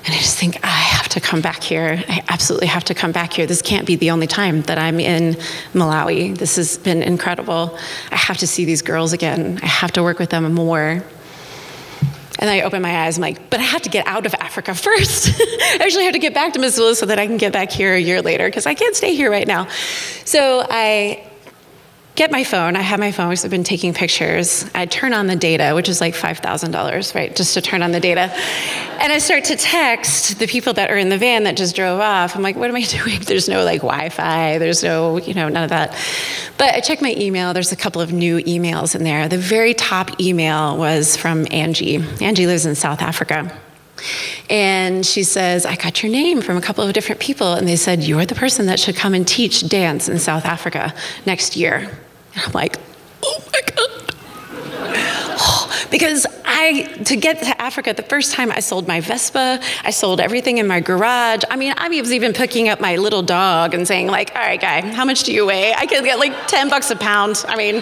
And 0.05 0.13
I 0.13 0.17
just 0.17 0.37
think, 0.37 0.59
I 0.63 0.67
have 1.03 1.09
to 1.09 1.19
come 1.19 1.41
back 1.41 1.61
here. 1.61 2.01
I 2.07 2.23
absolutely 2.29 2.67
have 2.67 2.85
to 2.85 2.93
come 2.93 3.11
back 3.11 3.33
here. 3.33 3.45
This 3.45 3.61
can't 3.61 3.85
be 3.85 3.97
the 3.97 4.11
only 4.11 4.25
time 4.25 4.61
that 4.63 4.77
I'm 4.77 5.01
in 5.01 5.33
Malawi. 5.73 6.37
This 6.37 6.55
has 6.55 6.77
been 6.77 7.03
incredible. 7.03 7.77
I 8.09 8.15
have 8.15 8.37
to 8.37 8.47
see 8.47 8.63
these 8.63 8.81
girls 8.81 9.11
again. 9.11 9.59
I 9.61 9.65
have 9.65 9.91
to 9.93 10.03
work 10.03 10.17
with 10.17 10.29
them 10.29 10.51
more. 10.53 11.03
And 12.39 12.49
I 12.49 12.61
open 12.61 12.81
my 12.81 13.05
eyes, 13.05 13.17
I'm 13.17 13.21
like, 13.21 13.49
but 13.49 13.59
I 13.59 13.63
have 13.63 13.81
to 13.81 13.89
get 13.89 14.07
out 14.07 14.25
of 14.25 14.33
Africa 14.35 14.73
first. 14.87 15.29
I 15.39 15.79
actually 15.81 16.05
have 16.05 16.13
to 16.13 16.19
get 16.19 16.33
back 16.33 16.53
to 16.53 16.59
Missoula 16.59 16.95
so 16.95 17.05
that 17.05 17.19
I 17.19 17.27
can 17.27 17.35
get 17.35 17.51
back 17.51 17.69
here 17.69 17.93
a 17.93 17.99
year 17.99 18.21
later 18.21 18.47
because 18.47 18.65
I 18.65 18.73
can't 18.73 18.95
stay 18.95 19.13
here 19.13 19.29
right 19.29 19.47
now. 19.47 19.67
So 20.23 20.65
I 20.69 21.21
get 22.15 22.31
my 22.31 22.43
phone. 22.43 22.75
I 22.75 22.81
have 22.81 22.99
my 22.99 23.11
phone 23.11 23.29
because 23.29 23.43
I've 23.43 23.51
been 23.51 23.63
taking 23.63 23.93
pictures. 23.93 24.69
I 24.75 24.85
turn 24.85 25.13
on 25.13 25.27
the 25.27 25.35
data, 25.35 25.73
which 25.73 25.89
is 25.89 25.99
like 25.99 26.13
$5,000, 26.13 27.15
right? 27.15 27.35
Just 27.35 27.55
to 27.55 27.61
turn 27.61 27.81
on 27.81 27.91
the 27.91 27.99
data. 27.99 28.31
And 28.99 29.11
I 29.11 29.17
start 29.17 29.45
to 29.45 29.55
text 29.55 30.37
the 30.37 30.45
people 30.45 30.73
that 30.73 30.91
are 30.91 30.97
in 30.97 31.09
the 31.09 31.17
van 31.17 31.43
that 31.43 31.57
just 31.57 31.75
drove 31.75 31.99
off. 31.99 32.35
I'm 32.35 32.43
like, 32.43 32.55
what 32.55 32.69
am 32.69 32.75
I 32.75 32.81
doing? 32.83 33.19
There's 33.21 33.49
no 33.49 33.63
like 33.63 33.81
Wi 33.81 34.09
Fi, 34.09 34.59
there's 34.59 34.83
no, 34.83 35.17
you 35.17 35.33
know, 35.33 35.49
none 35.49 35.63
of 35.63 35.69
that. 35.71 35.97
But 36.57 36.75
I 36.75 36.79
check 36.81 37.01
my 37.01 37.15
email. 37.17 37.53
There's 37.53 37.71
a 37.71 37.75
couple 37.75 38.01
of 38.01 38.13
new 38.13 38.37
emails 38.43 38.95
in 38.95 39.03
there. 39.03 39.27
The 39.27 39.37
very 39.37 39.73
top 39.73 40.21
email 40.21 40.77
was 40.77 41.17
from 41.17 41.47
Angie. 41.51 42.03
Angie 42.21 42.45
lives 42.45 42.65
in 42.65 42.75
South 42.75 43.01
Africa. 43.01 43.59
And 44.49 45.05
she 45.05 45.23
says, 45.23 45.65
I 45.65 45.75
got 45.75 46.03
your 46.03 46.11
name 46.11 46.41
from 46.41 46.57
a 46.57 46.61
couple 46.61 46.83
of 46.83 46.93
different 46.93 47.21
people. 47.21 47.53
And 47.53 47.67
they 47.67 47.75
said, 47.75 48.03
You're 48.03 48.25
the 48.25 48.35
person 48.35 48.65
that 48.67 48.79
should 48.79 48.95
come 48.95 49.13
and 49.13 49.27
teach 49.27 49.67
dance 49.67 50.09
in 50.09 50.19
South 50.19 50.45
Africa 50.45 50.93
next 51.25 51.55
year. 51.55 51.89
And 52.35 52.43
I'm 52.45 52.51
like, 52.51 52.77
Oh 53.23 53.43
my 53.51 53.61
God. 53.75 53.89
Oh, 55.45 55.87
because 55.89 56.27
I, 56.45 56.83
to 57.05 57.15
get 57.15 57.39
to 57.39 57.61
Africa, 57.61 57.93
the 57.93 58.03
first 58.03 58.33
time 58.33 58.51
I 58.51 58.59
sold 58.59 58.87
my 58.87 59.01
Vespa, 59.01 59.59
I 59.83 59.89
sold 59.89 60.21
everything 60.21 60.57
in 60.57 60.67
my 60.67 60.79
garage. 60.79 61.41
I 61.49 61.55
mean, 61.55 61.73
I 61.75 61.89
was 61.89 62.13
even 62.13 62.33
picking 62.33 62.69
up 62.69 62.79
my 62.79 62.95
little 62.97 63.23
dog 63.23 63.73
and 63.73 63.87
saying, 63.87 64.07
like, 64.07 64.33
all 64.35 64.41
right, 64.41 64.61
guy, 64.61 64.81
how 64.93 65.05
much 65.05 65.23
do 65.23 65.33
you 65.33 65.45
weigh? 65.45 65.73
I 65.73 65.85
could 65.85 66.03
get 66.03 66.19
like 66.19 66.47
10 66.47 66.69
bucks 66.69 66.91
a 66.91 66.95
pound. 66.95 67.43
I 67.47 67.55
mean, 67.57 67.81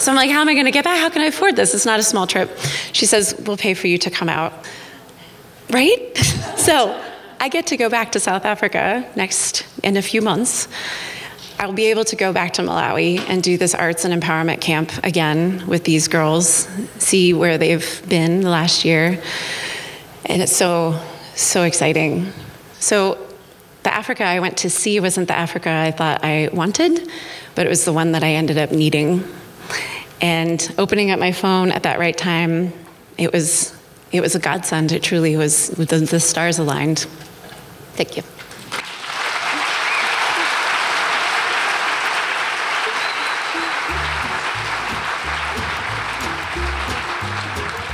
so 0.00 0.10
I'm 0.10 0.16
like, 0.16 0.30
how 0.30 0.40
am 0.40 0.48
I 0.48 0.54
going 0.54 0.64
to 0.64 0.70
get 0.70 0.84
back? 0.84 0.98
How 0.98 1.10
can 1.10 1.22
I 1.22 1.26
afford 1.26 1.56
this? 1.56 1.74
It's 1.74 1.84
not 1.84 2.00
a 2.00 2.02
small 2.02 2.26
trip. 2.26 2.56
She 2.92 3.04
says, 3.04 3.34
we'll 3.46 3.58
pay 3.58 3.74
for 3.74 3.86
you 3.86 3.98
to 3.98 4.10
come 4.10 4.28
out. 4.28 4.52
Right? 5.68 6.16
so 6.56 6.98
I 7.38 7.48
get 7.48 7.66
to 7.68 7.76
go 7.76 7.90
back 7.90 8.12
to 8.12 8.20
South 8.20 8.44
Africa 8.44 9.06
next 9.14 9.66
in 9.82 9.96
a 9.96 10.02
few 10.02 10.22
months. 10.22 10.68
I'll 11.58 11.74
be 11.74 11.86
able 11.86 12.04
to 12.04 12.16
go 12.16 12.32
back 12.32 12.54
to 12.54 12.62
Malawi 12.62 13.20
and 13.28 13.42
do 13.42 13.58
this 13.58 13.74
arts 13.74 14.06
and 14.06 14.22
empowerment 14.22 14.62
camp 14.62 14.92
again 15.04 15.66
with 15.66 15.84
these 15.84 16.08
girls, 16.08 16.66
see 16.98 17.34
where 17.34 17.58
they've 17.58 18.02
been 18.08 18.40
the 18.40 18.48
last 18.48 18.86
year. 18.86 19.22
And 20.24 20.40
it's 20.40 20.56
so, 20.56 20.98
so 21.34 21.64
exciting. 21.64 22.32
So, 22.78 23.26
the 23.82 23.92
Africa 23.92 24.24
I 24.24 24.40
went 24.40 24.58
to 24.58 24.70
see 24.70 25.00
wasn't 25.00 25.28
the 25.28 25.36
Africa 25.36 25.70
I 25.70 25.90
thought 25.90 26.22
I 26.22 26.50
wanted, 26.52 27.10
but 27.54 27.66
it 27.66 27.68
was 27.68 27.84
the 27.84 27.92
one 27.92 28.12
that 28.12 28.22
I 28.22 28.32
ended 28.32 28.58
up 28.58 28.72
needing. 28.72 29.24
And 30.20 30.74
opening 30.78 31.10
up 31.10 31.18
my 31.18 31.32
phone 31.32 31.72
at 31.72 31.84
that 31.84 31.98
right 31.98 32.16
time, 32.16 32.72
it 33.16 33.32
was, 33.32 33.74
it 34.12 34.20
was 34.20 34.34
a 34.34 34.38
godsend. 34.38 34.92
It 34.92 35.02
truly 35.02 35.36
was, 35.36 35.68
the, 35.68 35.98
the 35.98 36.20
stars 36.20 36.58
aligned. 36.58 37.00
Thank 37.94 38.16
you. 38.16 38.22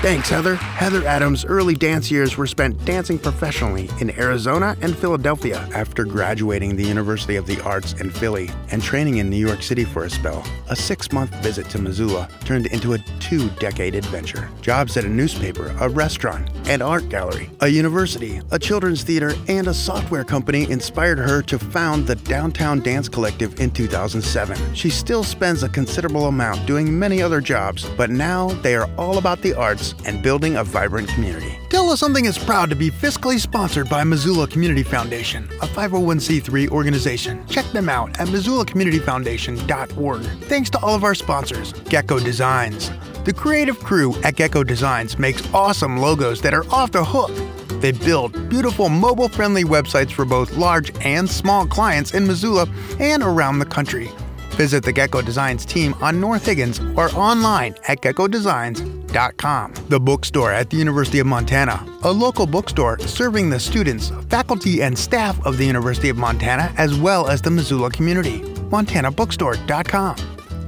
Thanks, 0.07 0.29
Heather. 0.29 0.55
Heather 0.55 1.05
Adams' 1.05 1.45
early 1.45 1.75
dance 1.75 2.13
years 2.13 2.37
were 2.37 2.47
spent 2.47 2.85
dancing 2.85 3.19
professionally 3.19 3.91
in 4.01 4.17
Arizona 4.21 4.77
and 4.81 4.97
Philadelphia 4.97 5.69
after 5.75 6.05
graduating 6.05 6.77
the 6.77 6.85
University 6.85 7.35
of 7.35 7.45
the 7.45 7.61
Arts 7.63 7.93
in 7.95 8.13
Philly 8.13 8.49
and 8.71 8.81
training 8.81 9.17
in 9.17 9.29
New 9.29 9.45
York 9.45 9.65
City 9.65 9.83
for 9.83 10.05
a 10.05 10.11
spell. 10.11 10.47
A 10.69 10.77
six 10.77 11.11
month 11.11 11.35
visit 11.43 11.69
to 11.71 11.81
Missoula 11.81 12.29
turned 12.45 12.67
into 12.67 12.93
a 12.93 12.99
two 13.19 13.51
decade 13.59 13.97
adventure. 13.97 14.49
Jobs 14.61 14.97
at 14.97 15.05
a 15.05 15.09
newspaper, 15.09 15.75
a 15.81 15.89
restaurant, 15.89 16.49
an 16.69 16.83
art 16.83 17.09
gallery, 17.09 17.51
a 17.59 17.67
university, 17.67 18.41
a 18.53 18.61
children's 18.61 19.03
theater, 19.03 19.35
and 19.49 19.67
a 19.67 19.75
software 19.75 20.23
company 20.23 20.71
inspired 20.71 21.19
her 21.19 21.43
to 21.43 21.59
found 21.59 22.07
the 22.07 22.15
Downtown 22.15 22.79
Dance 22.79 23.09
Collective 23.09 23.59
in 23.59 23.73
2007. 23.73 24.73
She 24.73 24.89
still 24.89 25.25
spends 25.25 25.65
a 25.65 25.69
considerable 25.69 26.27
amount 26.27 26.65
doing 26.65 26.97
many 26.97 27.21
other 27.21 27.41
jobs, 27.41 27.91
but 27.97 28.09
now 28.09 28.51
they 28.63 28.77
are 28.77 28.89
all 28.97 29.19
about 29.19 29.43
the 29.43 29.55
arts 29.55 29.96
and 30.05 30.23
building 30.23 30.57
a 30.57 30.65
vibrant 30.65 31.09
community. 31.09 31.59
Tell 31.69 31.91
Us 31.91 32.01
Something 32.07 32.27
is 32.27 32.39
proud 32.39 32.71
to 32.71 32.77
be 32.77 32.89
fiscally 32.89 33.41
sponsored 33.41 33.89
by 33.89 34.05
Missoula 34.05 34.47
Community 34.47 34.85
Foundation, 34.85 35.49
a 35.61 35.67
501c3 35.67 36.69
organization. 36.69 37.45
Check 37.49 37.65
them 37.73 37.89
out 37.89 38.11
at 38.21 38.29
missoulacommunityfoundation.org. 38.29 40.23
Thanks 40.45 40.71
to 40.71 40.79
all 40.79 40.95
of 40.95 41.03
our 41.03 41.17
sponsors 41.17 41.73
Gecko 41.73 42.21
Designs. 42.21 42.93
The 43.25 43.33
creative 43.33 43.81
crew 43.81 44.15
at 44.23 44.37
Gecko 44.37 44.63
Designs 44.63 45.19
makes 45.19 45.43
awesome 45.53 45.97
logos 45.99 46.41
that 46.43 46.55
are 46.55 46.65
off 46.71 46.93
the 46.93 47.05
hook. 47.05 47.33
They 47.81 47.91
build 47.91 48.49
beautiful 48.49 48.89
mobile 48.89 49.29
friendly 49.29 49.65
websites 49.65 50.13
for 50.13 50.25
both 50.25 50.57
large 50.57 50.93
and 51.05 51.29
small 51.29 51.67
clients 51.67 52.15
in 52.15 52.25
Missoula 52.25 52.69
and 53.01 53.25
around 53.25 53.59
the 53.59 53.67
country. 53.67 54.11
Visit 54.51 54.85
the 54.85 54.93
Gecko 54.93 55.23
Designs 55.23 55.65
team 55.65 55.93
on 56.01 56.21
North 56.21 56.47
Higgins 56.47 56.79
or 56.95 57.11
online 57.17 57.75
at 57.89 58.01
geckodesigns.com. 58.01 58.96
The 59.17 59.99
bookstore 59.99 60.53
at 60.53 60.69
the 60.69 60.77
University 60.77 61.21
of 61.21 61.27
Montana, 61.27 61.83
a 62.03 62.13
local 62.13 62.47
bookstore 62.47 62.99
serving 62.99 63.49
the 63.49 63.59
students, 63.59 64.13
faculty, 64.29 64.83
and 64.83 64.99
staff 64.99 65.41
of 65.47 65.57
the 65.57 65.65
University 65.65 66.11
of 66.11 66.19
Montana 66.19 66.71
as 66.77 66.95
well 66.99 67.27
as 67.27 67.41
the 67.41 67.51
Missoula 67.51 67.91
community. 67.91 68.41
MontanaBookstore.com. 68.69 70.17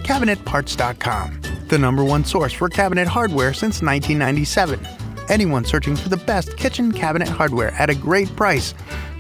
CabinetParts.com, 0.03 1.41
the 1.69 1.79
number 1.79 2.03
one 2.03 2.25
source 2.25 2.55
for 2.55 2.71
cabinet 2.71 3.07
hardware 3.07 3.53
since 3.53 3.83
1997. 3.83 4.81
Anyone 5.29 5.67
searching 5.67 5.95
for 5.95 6.09
the 6.09 6.17
best 6.17 6.57
kitchen 6.57 6.91
cabinet 6.91 7.29
hardware 7.29 7.73
at 7.73 7.91
a 7.91 7.95
great 7.95 8.35
price 8.35 8.73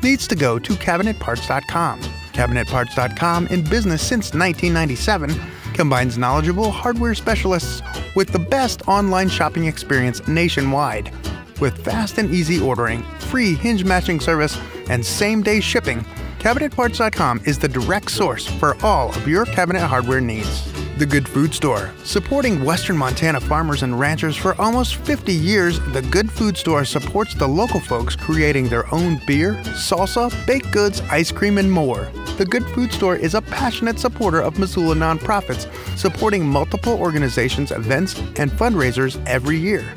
needs 0.02 0.26
to 0.28 0.37
go 0.37 0.58
to 0.58 0.73
CabinetParts.com. 0.73 2.00
CabinetParts.com, 2.32 3.49
in 3.49 3.62
business 3.62 4.00
since 4.00 4.32
1997, 4.32 5.38
combines 5.78 6.18
knowledgeable 6.18 6.73
hardware 6.73 7.14
specialists 7.14 7.82
with 8.16 8.32
the 8.32 8.38
best 8.38 8.82
online 8.88 9.28
shopping 9.28 9.66
experience 9.66 10.26
nationwide. 10.26 11.12
With 11.61 11.78
fast 11.85 12.18
and 12.18 12.28
easy 12.35 12.61
ordering, 12.61 13.04
free 13.30 13.54
hinge 13.54 13.85
matching 13.85 14.18
service, 14.18 14.61
and 14.90 15.06
same 15.06 15.40
day 15.40 15.61
shipping, 15.61 16.04
CabinetParts.com 16.40 17.42
is 17.44 17.61
the 17.61 17.68
direct 17.68 18.11
source 18.11 18.44
for 18.44 18.76
all 18.85 19.11
of 19.11 19.28
your 19.28 19.44
cabinet 19.44 19.87
hardware 19.87 20.20
needs. 20.20 20.77
The 20.98 21.06
Good 21.06 21.28
Food 21.28 21.54
Store. 21.54 21.92
Supporting 22.02 22.64
Western 22.64 22.96
Montana 22.96 23.38
farmers 23.38 23.84
and 23.84 24.00
ranchers 24.00 24.36
for 24.36 24.60
almost 24.60 24.96
50 24.96 25.32
years, 25.32 25.78
The 25.92 26.02
Good 26.02 26.28
Food 26.28 26.56
Store 26.56 26.84
supports 26.84 27.34
the 27.34 27.46
local 27.46 27.78
folks 27.78 28.16
creating 28.16 28.68
their 28.68 28.92
own 28.92 29.20
beer, 29.24 29.54
salsa, 29.76 30.28
baked 30.44 30.72
goods, 30.72 31.00
ice 31.02 31.30
cream, 31.30 31.58
and 31.58 31.70
more. 31.70 32.10
The 32.36 32.46
Good 32.46 32.64
Food 32.70 32.92
Store 32.92 33.14
is 33.14 33.36
a 33.36 33.42
passionate 33.42 34.00
supporter 34.00 34.40
of 34.40 34.58
Missoula 34.58 34.96
nonprofits, 34.96 35.68
supporting 35.96 36.44
multiple 36.44 36.94
organizations, 36.94 37.70
events, 37.70 38.18
and 38.34 38.50
fundraisers 38.50 39.24
every 39.24 39.56
year. 39.56 39.94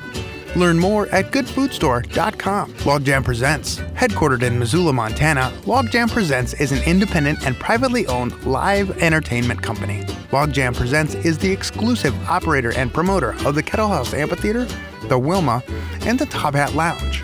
Learn 0.56 0.78
more 0.78 1.08
at 1.10 1.32
goodfoodstore.com. 1.32 2.74
Logjam 2.74 3.24
Presents. 3.24 3.78
Headquartered 3.78 4.44
in 4.44 4.60
Missoula, 4.60 4.92
Montana, 4.92 5.54
Logjam 5.64 6.12
Presents 6.12 6.54
is 6.56 6.72
an 6.72 6.84
independent 6.84 7.46
and 7.46 7.56
privately 7.58 8.06
owned 8.08 8.44
live 8.46 9.02
entertainment 9.02 9.62
company. 9.62 10.04
Logjam 10.32 10.76
Presents 10.76 11.16
is 11.16 11.38
the 11.38 11.52
exclusive 11.52 12.14
operator 12.30 12.74
and 12.74 12.94
promoter 12.94 13.32
of 13.46 13.56
the 13.56 13.64
Kettle 13.64 13.88
House 13.88 14.14
Amphitheater, 14.14 14.68
the 15.04 15.18
Wilma, 15.18 15.64
and 16.02 16.20
the 16.20 16.26
Top 16.26 16.54
Hat 16.54 16.74
Lounge. 16.74 17.24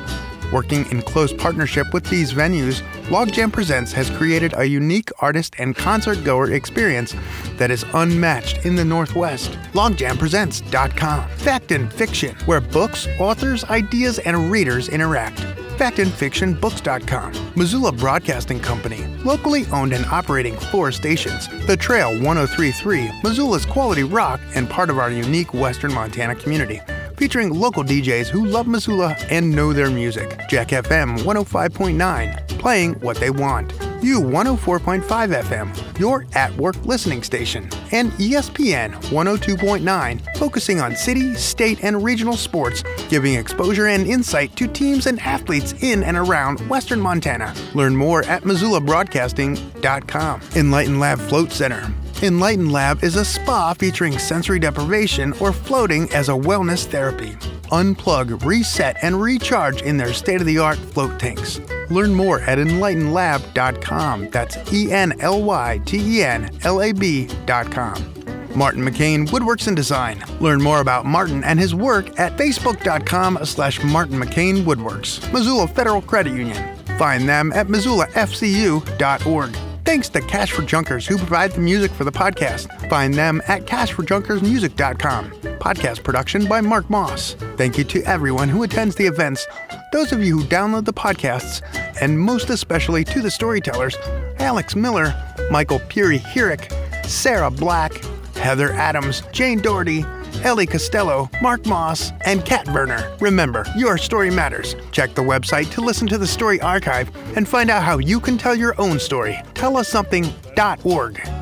Working 0.54 0.90
in 0.92 1.02
close 1.02 1.34
partnership 1.34 1.94
with 1.94 2.06
these 2.06 2.34
venues, 2.34 2.82
Logjam 3.08 3.54
Presents 3.54 3.94
has 3.94 4.10
created 4.10 4.54
a 4.58 4.66
unique 4.66 5.10
artist 5.20 5.56
and 5.60 5.74
concert 5.74 6.26
goer 6.26 6.52
experience 6.52 7.16
that 7.54 7.72
is 7.72 7.86
unmatched 7.94 8.66
in 8.66 8.76
the 8.76 8.84
Northwest. 8.84 9.52
LogjamPresents.com. 9.72 11.30
Fact 11.30 11.72
and 11.72 11.92
Fiction, 11.94 12.36
where 12.46 12.60
books, 12.60 13.08
authors, 13.18 13.64
ideas, 13.66 14.20
and 14.20 14.52
readers 14.52 14.90
interact. 14.90 15.38
FactandFictionBooks.com. 15.78 17.54
Missoula 17.56 17.94
Broadcasting 17.94 18.60
Company, 18.60 19.08
locally 19.24 19.66
owned 19.68 19.94
and 19.94 20.06
operating 20.08 20.58
four 20.58 20.92
stations. 20.92 21.48
The 21.66 21.78
Trail 21.78 22.10
1033, 22.22 23.10
Missoula's 23.24 23.66
quality 23.66 24.04
rock, 24.04 24.42
and 24.54 24.70
part 24.70 24.90
of 24.90 25.00
our 25.00 25.12
unique 25.12 25.54
Western 25.54 25.94
Montana 25.94 26.36
community 26.36 26.82
featuring 27.18 27.50
local 27.50 27.84
DJs 27.84 28.28
who 28.28 28.46
love 28.46 28.68
Missoula 28.68 29.16
and 29.30 29.54
know 29.54 29.74
their 29.74 29.90
music. 29.90 30.40
Jack 30.48 30.70
FM 30.70 31.18
105.9, 31.20 32.47
playing 32.68 32.96
what 32.96 33.16
they 33.16 33.30
want. 33.30 33.72
U 34.02 34.20
104.5 34.20 35.02
FM, 35.02 35.98
your 35.98 36.26
at 36.34 36.54
work 36.58 36.76
listening 36.86 37.24
station. 37.24 37.64
And 37.94 38.12
ESPN 38.20 38.92
102.9, 39.04 40.38
focusing 40.38 40.82
on 40.82 40.94
city, 40.94 41.34
state, 41.36 41.82
and 41.82 42.04
regional 42.04 42.36
sports, 42.36 42.84
giving 43.08 43.36
exposure 43.36 43.88
and 43.88 44.06
insight 44.06 44.54
to 44.58 44.68
teams 44.68 45.08
and 45.08 45.18
athletes 45.22 45.76
in 45.82 46.04
and 46.04 46.18
around 46.18 46.60
Western 46.68 47.00
Montana. 47.00 47.54
Learn 47.74 47.96
more 47.96 48.26
at 48.26 48.44
MissoulaBroadcasting.com. 48.44 50.42
Enlyten 50.42 51.00
Lab 51.00 51.20
Float 51.20 51.54
Center. 51.54 51.84
Enlyten 52.16 52.70
Lab 52.70 53.02
is 53.02 53.16
a 53.16 53.24
spa 53.24 53.74
featuring 53.76 54.20
sensory 54.20 54.60
deprivation 54.60 55.32
or 55.40 55.54
floating 55.54 56.12
as 56.12 56.28
a 56.28 56.34
wellness 56.34 56.86
therapy. 56.86 57.32
Unplug, 57.72 58.44
reset, 58.44 58.98
and 59.02 59.22
recharge 59.22 59.82
in 59.84 59.96
their 59.96 60.12
state 60.12 60.42
of 60.42 60.48
the 60.48 60.60
art 60.60 60.78
float 60.78 61.18
tanks. 61.18 61.62
Learn 61.90 62.14
more 62.14 62.40
at 62.42 62.58
enlytenlab.com. 62.58 64.30
That's 64.30 64.74
E 64.74 64.92
N 64.92 65.14
L 65.20 65.44
Y 65.44 65.82
T 65.86 66.20
E 66.20 66.24
N 66.24 66.50
L 66.64 66.82
A 66.82 66.92
B.com. 66.92 68.14
Martin 68.56 68.82
McCain 68.84 69.28
Woodworks 69.30 69.68
and 69.68 69.76
Design. 69.76 70.24
Learn 70.40 70.62
more 70.62 70.80
about 70.80 71.06
Martin 71.06 71.44
and 71.44 71.60
his 71.60 71.76
work 71.76 72.20
at 72.20 72.36
facebook.com 72.38 73.40
slash 73.46 73.84
Martin 73.84 74.20
McCain 74.20 74.64
Woodworks. 74.64 75.32
Missoula 75.32 75.68
Federal 75.68 76.02
Credit 76.02 76.34
Union. 76.34 76.76
Find 76.98 77.30
them 77.30 77.52
at 77.54 77.68
missoulafcu.org. 77.68 79.56
Thanks 79.86 80.10
to 80.10 80.20
Cash 80.22 80.52
for 80.52 80.64
Junkers, 80.64 81.08
who 81.08 81.18
provide 81.18 81.52
the 81.54 81.62
music 81.62 81.92
for 81.92 82.04
the 82.04 82.12
podcast. 82.12 82.90
Find 82.90 83.14
them 83.14 83.42
at 83.48 83.66
cashforjunkersmusic.com. 83.66 85.32
Podcast 85.60 86.04
production 86.04 86.46
by 86.46 86.60
Mark 86.60 86.90
Moss. 86.90 87.36
Thank 87.56 87.78
you 87.78 87.84
to 87.86 88.04
everyone 88.04 88.50
who 88.50 88.64
attends 88.64 88.96
the 88.96 89.06
events, 89.06 89.48
those 89.92 90.12
of 90.12 90.24
you 90.24 90.40
who 90.40 90.46
download 90.46 90.86
the 90.86 90.94
podcasts, 90.94 91.62
and 92.02 92.20
most 92.20 92.50
especially 92.50 93.04
to 93.06 93.22
the 93.22 93.32
storytellers 93.32 93.98
Alex 94.40 94.76
Miller, 94.76 95.16
Michael 95.50 95.80
Puri 95.88 96.20
Hirik, 96.20 96.72
Sarah 97.06 97.52
Black, 97.52 97.94
Heather 98.36 98.72
Adams, 98.74 99.24
Jane 99.32 99.60
Doherty, 99.60 100.06
Ellie 100.44 100.68
Costello, 100.68 101.30
Mark 101.42 101.66
Moss, 101.66 102.12
and 102.26 102.46
Kat 102.46 102.68
Werner. 102.70 103.16
Remember, 103.20 103.66
your 103.76 103.98
story 103.98 104.30
matters. 104.30 104.76
Check 104.92 105.16
the 105.16 105.22
website 105.22 105.72
to 105.72 105.82
listen 105.82 106.08
to 106.08 106.18
the 106.18 106.28
story 106.28 106.62
archive 106.62 107.10
and 107.36 107.48
find 107.48 107.70
out 107.70 107.84
how 107.84 107.98
you 107.98 108.20
can 108.20 108.38
tell 108.38 108.56
your 108.56 108.80
own 108.80 109.00
story. 109.00 109.40
TellUsSomething.org. 109.56 111.37